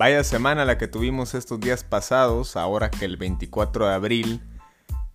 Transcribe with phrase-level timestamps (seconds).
[0.00, 4.40] Vaya semana la que tuvimos estos días pasados, ahora que el 24 de abril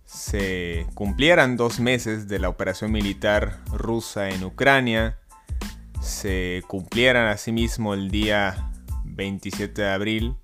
[0.04, 5.18] se cumplieran dos meses de la operación militar rusa en Ucrania,
[6.00, 8.70] se cumplieran asimismo el día
[9.06, 10.36] 27 de abril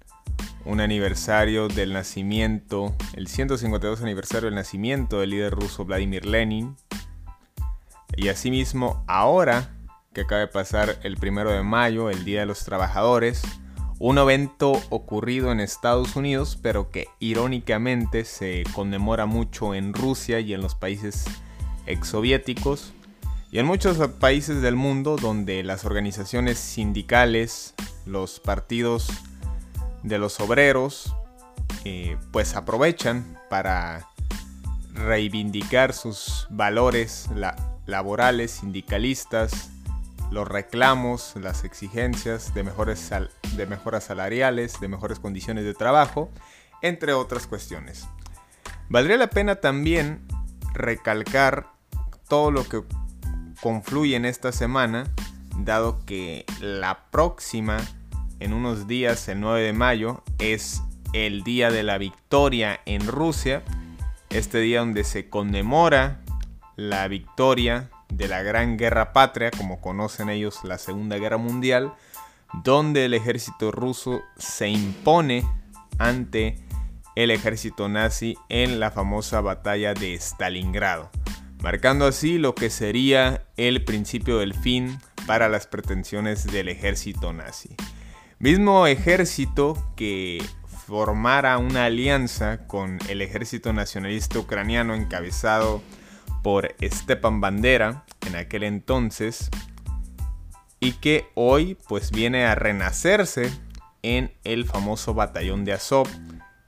[0.65, 6.77] un aniversario del nacimiento, el 152 aniversario del nacimiento del líder ruso Vladimir Lenin,
[8.17, 9.71] y asimismo ahora
[10.13, 13.45] que acaba de pasar el primero de mayo, el Día de los Trabajadores,
[14.03, 20.55] un evento ocurrido en Estados Unidos, pero que irónicamente se conmemora mucho en Rusia y
[20.55, 21.25] en los países
[21.87, 22.95] exsoviéticos
[23.53, 29.09] y en muchos países del mundo donde las organizaciones sindicales, los partidos
[30.03, 31.15] de los obreros,
[31.85, 34.09] eh, pues aprovechan para
[34.95, 37.29] reivindicar sus valores
[37.87, 39.71] laborales, sindicalistas,
[40.33, 43.11] los reclamos, las exigencias de, mejores
[43.55, 46.31] de mejoras salariales, de mejores condiciones de trabajo,
[46.81, 48.09] entre otras cuestiones.
[48.89, 50.23] Valdría la pena también
[50.73, 51.67] recalcar
[52.29, 52.83] todo lo que
[53.61, 55.05] confluye en esta semana,
[55.59, 57.77] dado que la próxima,
[58.41, 63.63] en unos días, el 9 de mayo, es el día de la victoria en Rusia,
[64.31, 66.23] este día donde se conmemora
[66.77, 71.93] la victoria de la Gran Guerra Patria, como conocen ellos la Segunda Guerra Mundial,
[72.63, 75.45] donde el ejército ruso se impone
[75.99, 76.59] ante
[77.17, 81.11] el ejército nazi en la famosa batalla de Stalingrado,
[81.63, 87.77] marcando así lo que sería el principio del fin para las pretensiones del ejército nazi.
[88.39, 90.45] Mismo ejército que
[90.87, 95.81] formara una alianza con el ejército nacionalista ucraniano encabezado
[96.83, 99.51] Stepan Bandera en aquel entonces
[100.81, 103.51] y que hoy pues viene a renacerse
[104.03, 106.09] en el famoso batallón de Azov,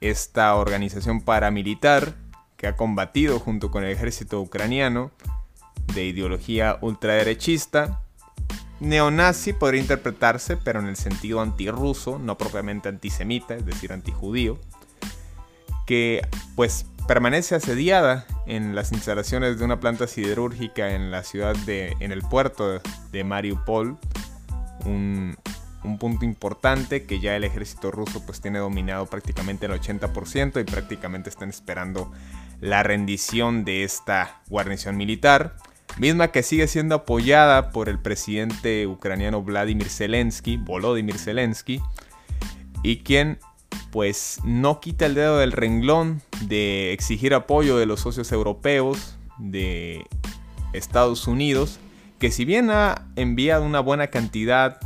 [0.01, 2.15] esta organización paramilitar
[2.57, 5.11] que ha combatido junto con el ejército ucraniano
[5.95, 8.01] de ideología ultraderechista.
[8.81, 14.59] Neonazi podría interpretarse, pero en el sentido antirruso, no propiamente antisemita, es decir, antijudío,
[15.87, 21.97] que pues permanece asediada en las instalaciones de una planta siderúrgica en la ciudad de,
[22.01, 22.81] en el puerto
[23.13, 23.99] de Mariupol,
[24.85, 25.37] un,
[25.85, 30.65] un, punto importante que ya el ejército ruso pues tiene dominado prácticamente el 80% y
[30.65, 32.11] prácticamente están esperando
[32.61, 35.57] la rendición de esta guarnición militar,
[35.99, 41.81] misma que sigue siendo apoyada por el presidente ucraniano Vladimir Zelensky, Volodymyr Zelensky,
[42.83, 43.39] y quien
[43.95, 50.05] pues no quita el dedo del renglón de exigir apoyo de los socios europeos, de
[50.73, 51.79] Estados Unidos,
[52.19, 54.81] que si bien ha enviado una buena cantidad,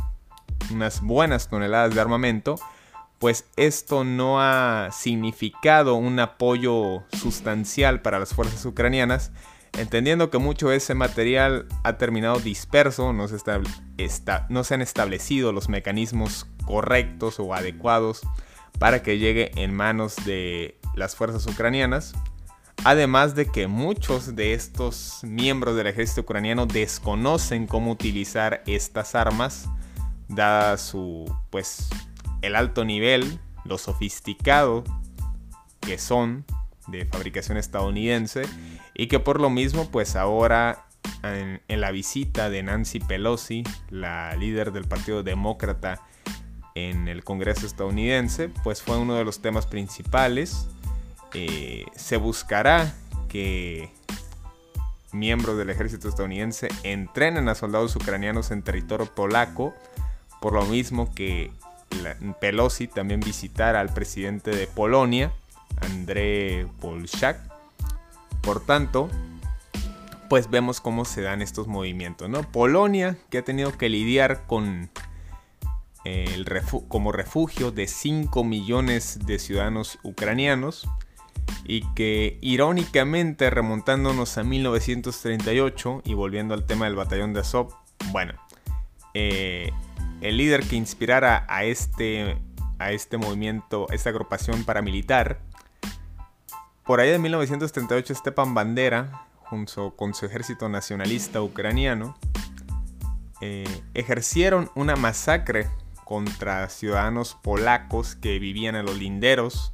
[0.71, 2.59] unas buenas toneladas de armamento,
[3.17, 9.31] pues esto no ha significado un apoyo sustancial para las fuerzas ucranianas,
[9.75, 13.37] entendiendo que mucho de ese material ha terminado disperso, no se,
[14.49, 18.21] no se han establecido los mecanismos correctos o adecuados
[18.79, 22.13] para que llegue en manos de las fuerzas ucranianas.
[22.85, 29.67] Además de que muchos de estos miembros del ejército ucraniano desconocen cómo utilizar estas armas,
[30.29, 31.89] dada su, pues,
[32.41, 34.85] el alto nivel, lo sofisticado
[35.81, 36.45] que son
[36.87, 38.43] de fabricación estadounidense
[38.93, 40.85] y que por lo mismo, pues ahora
[41.23, 46.01] en, en la visita de Nancy Pelosi, la líder del Partido Demócrata
[46.87, 50.67] en el Congreso estadounidense, pues fue uno de los temas principales.
[51.33, 52.93] Eh, se buscará
[53.27, 53.91] que
[55.11, 59.73] miembros del ejército estadounidense entrenen a soldados ucranianos en territorio polaco,
[60.41, 61.51] por lo mismo que
[62.39, 65.31] Pelosi también visitara al presidente de Polonia,
[65.81, 67.39] André Polchak.
[68.41, 69.09] Por tanto,
[70.29, 72.29] pues vemos cómo se dan estos movimientos.
[72.47, 74.89] Polonia, que ha tenido que lidiar con
[76.87, 80.87] como refugio de 5 millones de ciudadanos ucranianos
[81.65, 87.75] y que irónicamente remontándonos a 1938 y volviendo al tema del batallón de Azov,
[88.11, 88.33] bueno,
[89.13, 89.71] eh,
[90.21, 92.37] el líder que inspirara a este,
[92.77, 95.41] a este movimiento, esta agrupación paramilitar,
[96.85, 102.17] por ahí de 1938 Stepan Bandera, junto con su ejército nacionalista ucraniano,
[103.41, 105.69] eh, ejercieron una masacre
[106.09, 109.71] contra ciudadanos polacos que vivían en los linderos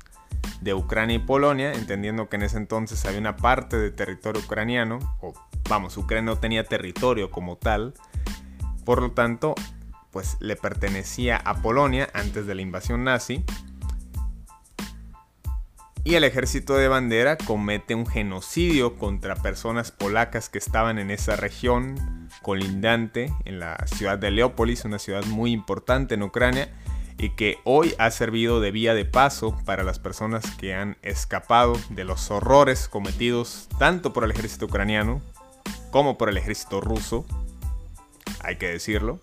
[0.59, 4.99] de Ucrania y Polonia, entendiendo que en ese entonces había una parte de territorio ucraniano,
[5.21, 5.31] o
[5.69, 7.93] vamos, Ucrania no tenía territorio como tal,
[8.83, 9.55] por lo tanto,
[10.11, 13.45] pues le pertenecía a Polonia antes de la invasión nazi.
[16.03, 21.37] Y el ejército de bandera comete un genocidio contra personas polacas que estaban en esa
[21.37, 26.69] región colindante en la ciudad de Leópolis, una ciudad muy importante en Ucrania
[27.17, 31.73] y que hoy ha servido de vía de paso para las personas que han escapado
[31.89, 35.23] de los horrores cometidos tanto por el ejército ucraniano
[35.89, 37.25] como por el ejército ruso,
[38.41, 39.19] hay que decirlo.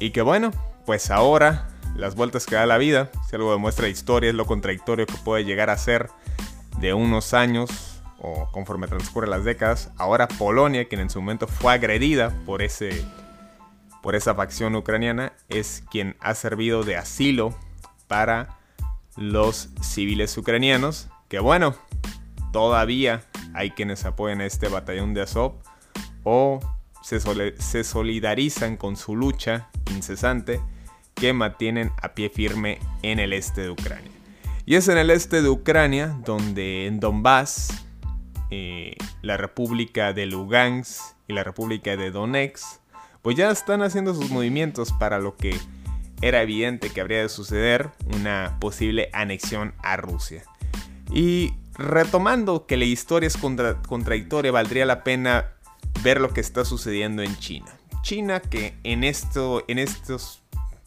[0.00, 0.50] Y que bueno,
[0.86, 4.46] pues ahora las vueltas que da la vida, si algo demuestra la historia es lo
[4.46, 6.08] contradictorio que puede llegar a ser
[6.78, 7.93] de unos años
[8.26, 13.04] o conforme transcurren las décadas, ahora Polonia, quien en su momento fue agredida por, ese,
[14.02, 17.54] por esa facción ucraniana, es quien ha servido de asilo
[18.08, 18.56] para
[19.16, 21.74] los civiles ucranianos, que bueno,
[22.50, 23.20] todavía
[23.52, 25.56] hay quienes apoyan a este batallón de Azov
[26.22, 26.60] o
[27.02, 27.20] se,
[27.58, 30.62] se solidarizan con su lucha incesante
[31.14, 34.10] que mantienen a pie firme en el este de Ucrania.
[34.64, 37.83] Y es en el este de Ucrania donde en Donbass,
[38.56, 42.78] eh, la República de Lugansk y la República de Donetsk,
[43.20, 45.58] pues ya están haciendo sus movimientos para lo que
[46.22, 50.44] era evidente que habría de suceder, una posible anexión a Rusia.
[51.12, 55.50] Y retomando que la historia es contradictoria, valdría la pena
[56.04, 57.76] ver lo que está sucediendo en China.
[58.02, 60.42] China que en estos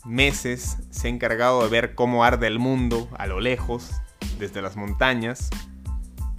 [0.05, 3.91] meses se ha encargado de ver cómo arde el mundo a lo lejos,
[4.39, 5.49] desde las montañas,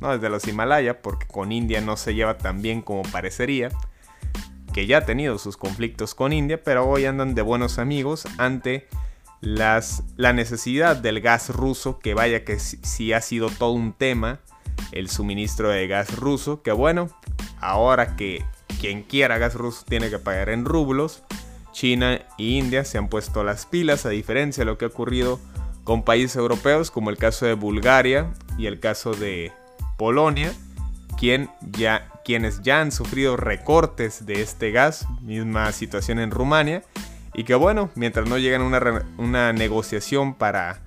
[0.01, 3.71] no desde los Himalaya, porque con India no se lleva tan bien como parecería,
[4.73, 8.87] que ya ha tenido sus conflictos con India, pero hoy andan de buenos amigos ante
[9.41, 14.41] las, la necesidad del gas ruso, que vaya que sí, ha sido todo un tema,
[14.93, 17.09] el suministro de gas ruso, que bueno,
[17.61, 18.45] ahora que
[18.81, 21.23] quien quiera gas ruso tiene que pagar en rublos,
[21.73, 25.41] China e India se han puesto las pilas, a diferencia de lo que ha ocurrido
[25.85, 29.53] con países europeos, como el caso de Bulgaria y el caso de
[29.99, 30.55] Polonia,
[31.19, 36.85] quien ya, quienes ya han sufrido recortes de este gas, misma situación en Rumania,
[37.35, 40.81] y que bueno, mientras no llegan a una, una negociación para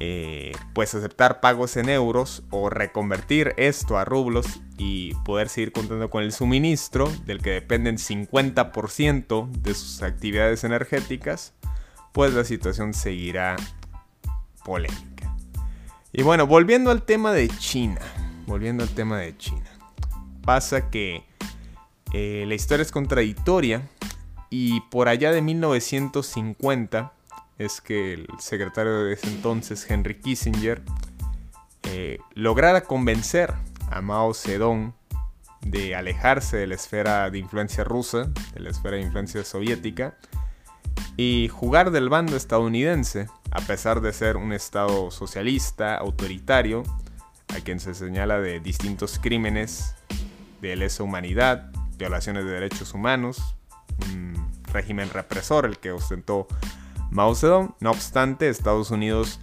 [0.00, 6.10] eh, pues aceptar pagos en euros o reconvertir esto a rublos y poder seguir contando
[6.10, 11.54] con el suministro del que dependen 50% de sus actividades energéticas,
[12.12, 13.54] pues la situación seguirá
[14.64, 15.36] polémica.
[16.12, 18.00] Y bueno, volviendo al tema de China
[18.46, 19.70] volviendo al tema de China.
[20.42, 21.24] Pasa que
[22.12, 23.88] eh, la historia es contradictoria
[24.50, 27.12] y por allá de 1950
[27.58, 30.82] es que el secretario de ese entonces, Henry Kissinger,
[31.84, 33.54] eh, lograra convencer
[33.90, 34.92] a Mao Zedong
[35.60, 40.16] de alejarse de la esfera de influencia rusa, de la esfera de influencia soviética,
[41.16, 46.82] y jugar del bando estadounidense, a pesar de ser un estado socialista, autoritario,
[47.54, 49.94] a quien se señala de distintos crímenes
[50.60, 53.56] de lesa humanidad, violaciones de derechos humanos,
[54.06, 54.34] un
[54.72, 56.48] régimen represor el que ostentó
[57.10, 57.74] Mao Zedong.
[57.80, 59.40] No obstante, Estados Unidos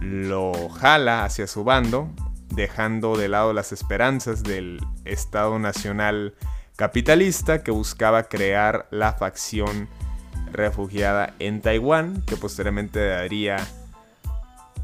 [0.00, 2.10] lo jala hacia su bando,
[2.50, 6.34] dejando de lado las esperanzas del Estado Nacional
[6.76, 9.88] capitalista que buscaba crear la facción
[10.50, 13.56] refugiada en Taiwán, que posteriormente daría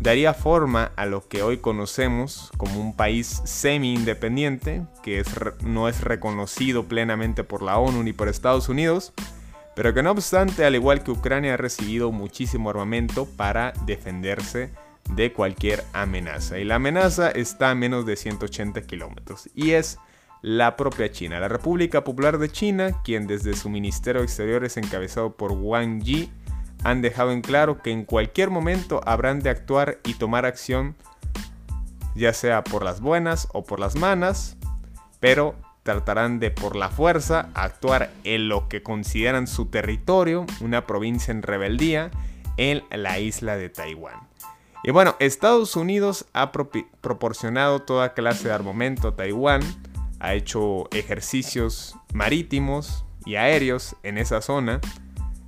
[0.01, 5.23] daría forma a lo que hoy conocemos como un país semi-independiente, que
[5.63, 9.13] no es reconocido plenamente por la ONU ni por Estados Unidos,
[9.77, 14.71] pero que no obstante, al igual que Ucrania, ha recibido muchísimo armamento para defenderse
[15.15, 16.59] de cualquier amenaza.
[16.59, 19.49] Y la amenaza está a menos de 180 kilómetros.
[19.55, 19.99] Y es
[20.43, 21.41] la propia China.
[21.41, 26.31] La República Popular de China, quien desde su Ministerio de Exteriores encabezado por Wang Yi,
[26.83, 30.97] han dejado en claro que en cualquier momento habrán de actuar y tomar acción,
[32.15, 34.57] ya sea por las buenas o por las malas,
[35.21, 41.33] pero tratarán de por la fuerza actuar en lo que consideran su territorio, una provincia
[41.33, 42.11] en rebeldía,
[42.57, 44.29] en la isla de Taiwán.
[44.83, 49.63] Y bueno, Estados Unidos ha proporcionado toda clase de armamento a Taiwán,
[50.21, 54.81] ha hecho ejercicios marítimos y aéreos en esa zona,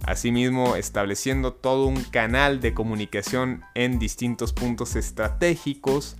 [0.04, 6.16] asimismo estableciendo todo un canal de comunicación en distintos puntos estratégicos.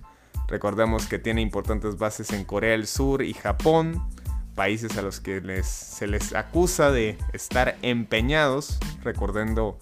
[0.47, 4.07] Recordemos que tiene importantes bases en Corea del Sur y Japón,
[4.55, 9.79] países a los que se les acusa de estar empeñados, recordando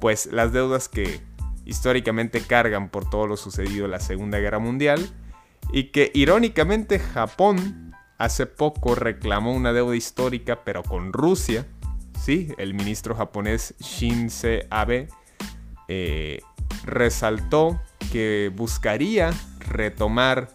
[0.00, 1.20] pues las deudas que
[1.64, 5.08] históricamente cargan por todo lo sucedido en la Segunda Guerra Mundial
[5.72, 11.66] y que irónicamente Japón hace poco reclamó una deuda histórica pero con Rusia
[12.26, 15.06] Sí, el ministro japonés Shinse Abe
[15.86, 16.40] eh,
[16.84, 17.80] resaltó
[18.10, 20.48] que buscaría retomar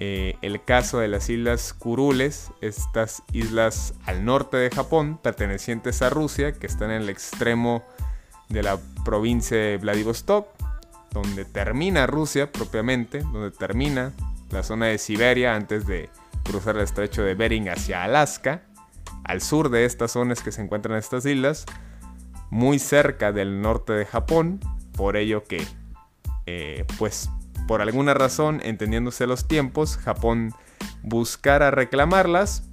[0.00, 6.10] eh, el caso de las islas Kurules, estas islas al norte de Japón, pertenecientes a
[6.10, 7.84] Rusia, que están en el extremo
[8.48, 10.48] de la provincia de Vladivostok,
[11.12, 14.12] donde termina Rusia propiamente, donde termina
[14.50, 16.10] la zona de Siberia antes de
[16.42, 18.62] cruzar el estrecho de Bering hacia Alaska
[19.24, 21.66] al sur de estas zonas que se encuentran estas islas,
[22.50, 24.60] muy cerca del norte de Japón,
[24.96, 25.66] por ello que,
[26.46, 27.30] eh, pues,
[27.66, 30.52] por alguna razón, entendiéndose los tiempos, Japón
[31.02, 32.68] buscara reclamarlas.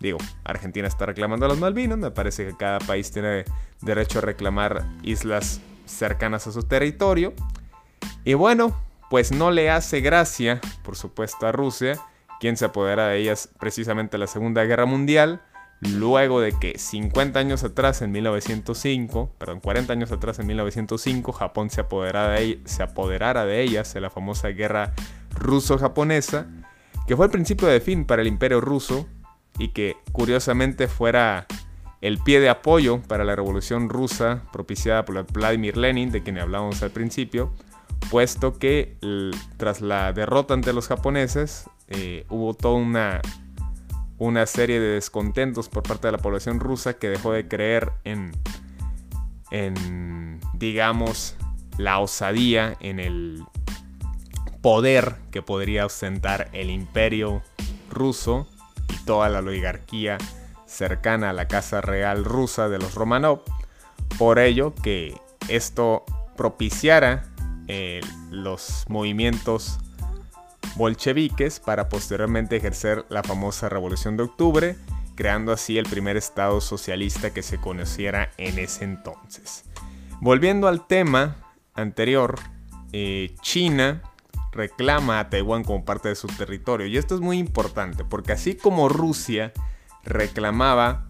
[0.00, 3.44] Digo, Argentina está reclamando a las Malvinas, me parece que cada país tiene
[3.80, 7.32] derecho a reclamar islas cercanas a su territorio.
[8.24, 8.76] Y bueno,
[9.10, 11.98] pues no le hace gracia, por supuesto, a Rusia,
[12.40, 15.42] quien se apodera de ellas precisamente en la Segunda Guerra Mundial,
[15.82, 21.70] luego de que 50 años atrás, en 1905, perdón, 40 años atrás, en 1905, Japón
[21.70, 24.92] se apoderara de, se apoderara de ellas en la famosa guerra
[25.34, 26.46] ruso-japonesa,
[27.06, 29.08] que fue el principio de fin para el imperio ruso
[29.58, 31.46] y que curiosamente fuera
[32.00, 36.82] el pie de apoyo para la revolución rusa propiciada por Vladimir Lenin, de quien hablábamos
[36.82, 37.52] al principio,
[38.10, 38.96] puesto que
[39.56, 43.20] tras la derrota ante los japoneses eh, hubo toda una
[44.22, 48.30] una serie de descontentos por parte de la población rusa que dejó de creer en,
[49.50, 51.34] en digamos,
[51.76, 53.42] la osadía, en el
[54.60, 57.42] poder que podría ostentar el imperio
[57.90, 58.46] ruso
[58.88, 60.18] y toda la oligarquía
[60.66, 63.42] cercana a la casa real rusa de los Romanov.
[64.18, 66.04] Por ello que esto
[66.36, 67.24] propiciara
[67.66, 68.00] eh,
[68.30, 69.80] los movimientos
[70.76, 74.76] bolcheviques para posteriormente ejercer la famosa Revolución de Octubre,
[75.14, 79.64] creando así el primer Estado socialista que se conociera en ese entonces.
[80.20, 81.36] Volviendo al tema
[81.74, 82.38] anterior,
[82.92, 84.02] eh, China
[84.52, 86.86] reclama a Taiwán como parte de su territorio.
[86.86, 89.52] Y esto es muy importante, porque así como Rusia
[90.04, 91.06] reclamaba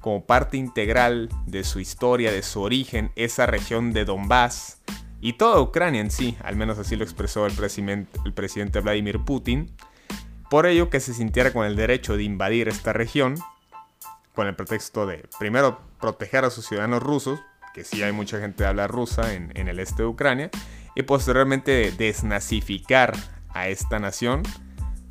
[0.00, 4.77] como parte integral de su historia, de su origen, esa región de Donbass,
[5.20, 9.74] y toda Ucrania en sí, al menos así lo expresó el, presidente, Vladimir Putin,
[10.48, 13.36] por ello que se sintiera con el derecho de invadir esta región,
[14.34, 17.40] con el pretexto de, primero, proteger a sus ciudadanos rusos,
[17.74, 20.50] que sí hay mucha gente que habla rusa en, el este de Ucrania,
[20.94, 23.14] y posteriormente desnazificar
[23.50, 24.42] a esta nación,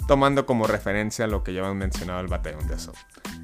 [0.07, 2.95] tomando como referencia lo que ya hemos mencionado el batallón de Azov.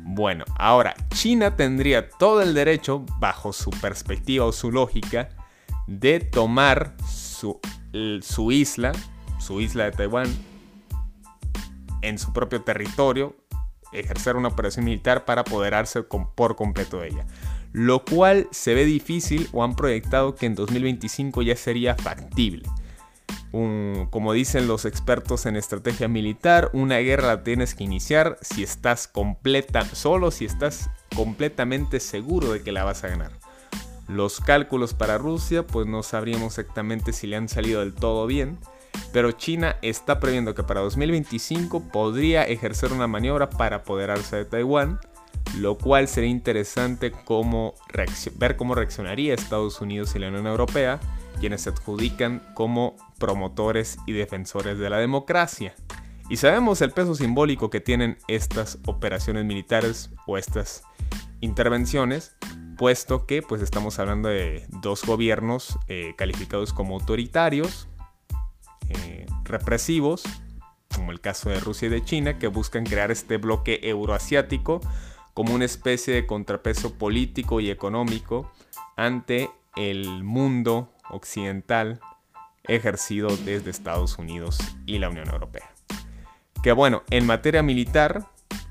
[0.05, 5.29] Bueno, ahora, China tendría todo el derecho, bajo su perspectiva o su lógica,
[5.87, 7.59] de tomar su,
[8.21, 8.91] su isla,
[9.39, 10.27] su isla de Taiwán,
[12.01, 13.35] en su propio territorio,
[13.93, 17.25] ejercer una operación militar para apoderarse por completo de ella.
[17.71, 22.69] Lo cual se ve difícil o han proyectado que en 2025 ya sería factible.
[23.51, 29.07] como dicen los expertos en estrategia militar, una guerra la tienes que iniciar si estás
[29.07, 33.42] completa, solo si estás completamente seguro de que la vas a ganar.
[34.07, 38.59] Los cálculos para Rusia, pues no sabríamos exactamente si le han salido del todo bien,
[39.11, 44.99] pero China está previendo que para 2025 podría ejercer una maniobra para apoderarse de Taiwán,
[45.57, 50.99] lo cual sería interesante ver cómo reaccionaría Estados Unidos y la Unión Europea,
[51.39, 55.75] quienes se adjudican como promotores y defensores de la democracia.
[56.29, 60.83] Y sabemos el peso simbólico que tienen estas operaciones militares o estas
[61.41, 62.35] intervenciones,
[62.77, 67.87] puesto que pues estamos hablando de dos gobiernos eh, calificados como autoritarios,
[68.89, 70.23] eh, represivos,
[70.95, 74.81] como el caso de Rusia y de China, que buscan crear este bloque euroasiático
[75.33, 78.51] como una especie de contrapeso político y económico
[78.95, 81.99] ante el mundo occidental
[82.65, 85.73] ejercido desde Estados Unidos y la Unión Europea.
[86.61, 88.27] Que bueno, en materia militar,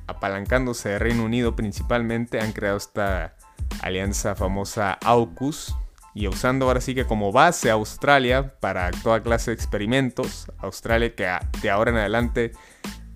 [0.06, 3.36] apalancándose de Reino Unido principalmente, han creado esta
[3.82, 5.74] alianza famosa AUKUS
[6.14, 10.50] y usando ahora sí que como base Australia para toda clase de experimentos.
[10.58, 11.28] Australia que
[11.62, 12.52] de ahora en adelante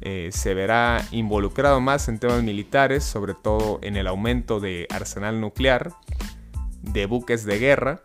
[0.00, 5.40] eh, se verá involucrado más en temas militares, sobre todo en el aumento de arsenal
[5.40, 5.92] nuclear,
[6.82, 8.02] de buques de guerra,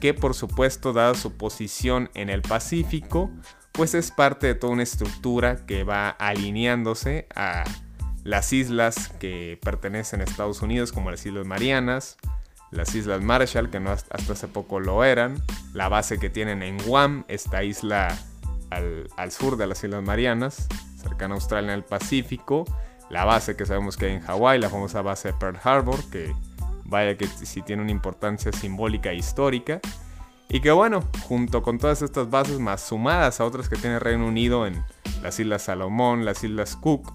[0.00, 3.30] que por supuesto, dada su posición en el Pacífico,
[3.72, 7.64] pues es parte de toda una estructura que va alineándose a
[8.28, 12.18] las islas que pertenecen a Estados Unidos, como las Islas Marianas,
[12.70, 15.42] las Islas Marshall, que no hasta hace poco lo eran,
[15.72, 18.18] la base que tienen en Guam, esta isla
[18.68, 20.68] al, sur de las Islas Marianas,
[21.00, 22.66] cercana a Australia en el Pacífico,
[23.08, 26.30] la base que sabemos que hay en Hawái, la famosa base de Pearl Harbor, que
[26.84, 29.80] vaya que sí tiene una importancia simbólica e histórica.
[30.50, 34.26] Y que bueno, junto con todas estas bases más sumadas a otras que tiene Reino
[34.26, 34.84] Unido en
[35.22, 37.10] las Islas Salomón, las Islas Cook,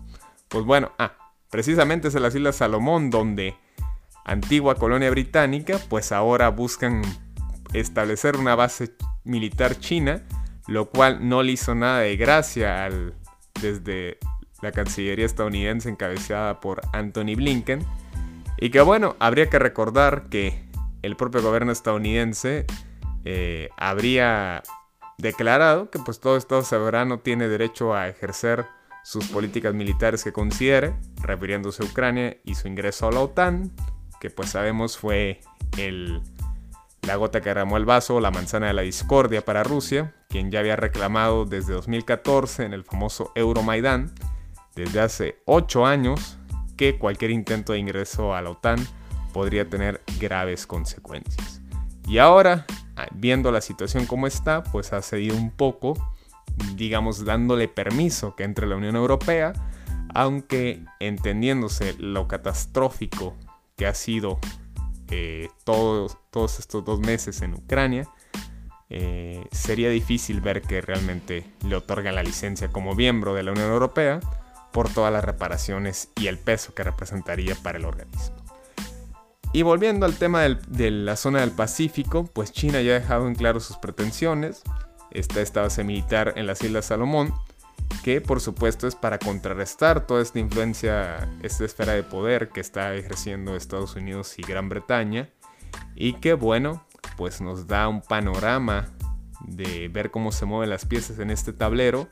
[0.53, 1.13] pues bueno, ah,
[1.49, 3.55] precisamente es en las Islas Salomón donde
[4.23, 7.01] antigua colonia británica, pues ahora buscan
[7.73, 8.93] establecer una base
[9.23, 10.21] militar china,
[10.67, 13.15] lo cual no le hizo nada de gracia al,
[13.59, 14.19] desde
[14.61, 17.83] la Cancillería estadounidense encabezada por Anthony Blinken.
[18.59, 20.63] Y que bueno, habría que recordar que
[21.01, 22.67] el propio gobierno estadounidense
[23.25, 24.61] eh, habría
[25.17, 28.67] declarado que pues todo Estado soberano tiene derecho a ejercer
[29.03, 33.71] sus políticas militares que considere, refiriéndose a Ucrania y su ingreso a la OTAN,
[34.19, 35.41] que pues sabemos fue
[35.77, 36.21] el,
[37.01, 40.59] la gota que derramó el vaso, la manzana de la discordia para Rusia, quien ya
[40.59, 44.13] había reclamado desde 2014 en el famoso Euromaidan,
[44.75, 46.37] desde hace 8 años,
[46.77, 48.77] que cualquier intento de ingreso a la OTAN
[49.33, 51.61] podría tener graves consecuencias.
[52.07, 55.93] Y ahora, ah, viendo la situación como está, pues ha cedido un poco,
[56.75, 59.53] digamos, dándole permiso que entre la Unión Europea,
[60.13, 63.35] aunque entendiéndose lo catastrófico
[63.75, 64.39] que ha sido
[65.09, 66.17] eh, todos,
[66.59, 68.07] estos dos meses en Ucrania,
[68.89, 73.71] eh, sería difícil ver que realmente le otorgan la licencia como miembro de la Unión
[73.71, 74.19] Europea
[74.71, 78.35] por todas las reparaciones y el peso que representaría para el organismo.
[79.53, 83.35] Y volviendo al tema de la zona del Pacífico, pues China ya ha dejado en
[83.35, 84.63] claro sus pretensiones.
[85.13, 87.33] Esta base militar en las Islas Salomón,
[88.03, 92.95] que por supuesto es para contrarrestar toda esta influencia, esta esfera de poder que está
[92.95, 95.29] ejerciendo Estados Unidos y Gran Bretaña.
[95.95, 96.85] Y que bueno,
[97.17, 98.89] pues nos da un panorama
[99.45, 102.07] de ver cómo se mueven las piezas en este tablero.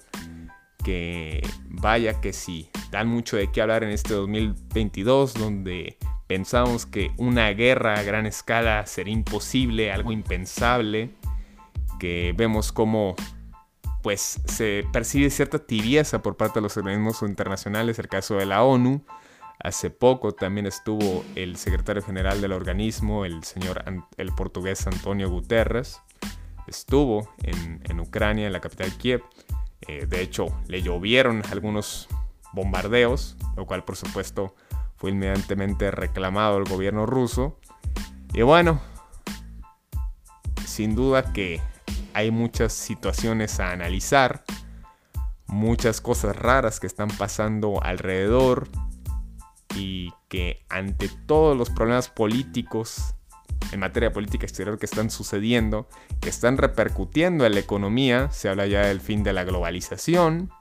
[0.84, 7.12] Que vaya que sí, dan mucho de qué hablar en este 2022, donde pensamos que
[7.18, 11.12] una guerra a gran escala sería imposible, algo impensable.
[12.02, 13.16] Que vemos cómo
[14.02, 18.64] pues se percibe cierta tibieza por parte de los organismos internacionales, el caso de la
[18.64, 19.06] ONU,
[19.64, 23.84] Hace poco también estuvo el secretario general del organismo, el señor,
[24.18, 26.02] el portugués Antonio Guterres.
[26.66, 29.22] Estuvo en, Ucrania, en la capital Kiev.
[29.88, 32.08] Eh, de hecho, le llovieron algunos
[32.54, 34.56] bombardeos, lo cual por supuesto
[34.96, 37.60] fue inmediatamente reclamado el gobierno ruso.
[38.34, 38.82] Y bueno,
[40.66, 41.62] sin duda que
[42.14, 44.44] hay muchas situaciones a analizar,
[45.48, 48.70] muchas cosas raras que están pasando alrededor,
[49.76, 53.16] y que ante todos los problemas políticos
[53.72, 55.88] en materia política exterior que están sucediendo,
[56.20, 60.52] que están repercutiendo en la economía, se habla ya del fin de la globalización,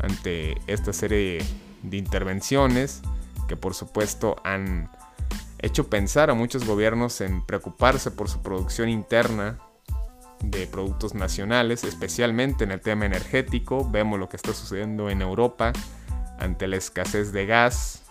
[0.00, 1.38] ante esta serie
[1.82, 3.00] de intervenciones
[3.48, 4.90] que por supuesto han
[5.58, 9.58] hecho pensar a muchos gobiernos en preocuparse por su producción interna
[10.40, 13.88] de productos nacionales, especialmente en el tema energético.
[13.90, 15.72] Vemos lo que está sucediendo en Europa
[16.38, 18.02] ante la escasez de gas,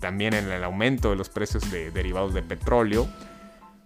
[0.00, 3.08] también en el aumento de los precios de derivados de petróleo,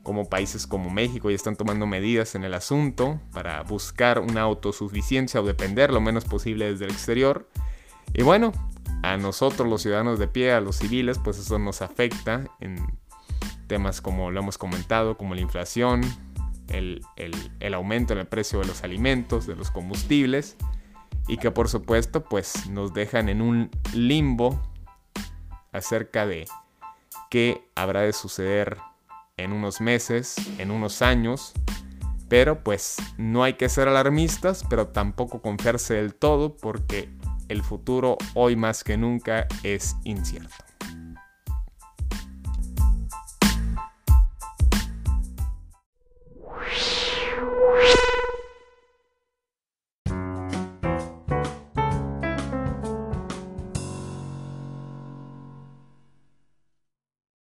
[0.02, 5.40] como países como México ya están tomando medidas en el asunto para buscar una autosuficiencia
[5.40, 7.48] o depender lo menos posible desde el exterior.
[8.14, 8.52] Y bueno,
[9.02, 12.76] a nosotros los ciudadanos de pie, a los civiles, pues eso nos afecta en
[13.66, 16.02] temas como lo hemos comentado, como la inflación,
[16.68, 20.56] el, el aumento en el precio de los alimentos, de los combustibles,
[21.28, 24.60] y que por supuesto pues nos dejan en un limbo
[25.72, 26.46] acerca de
[27.30, 28.78] qué habrá de suceder
[29.36, 31.52] en unos meses, en unos años,
[32.28, 37.08] Pero pues no hay que ser alarmistas, pero tampoco confiarse del todo porque
[37.48, 40.65] el futuro hoy más que nunca es incierto.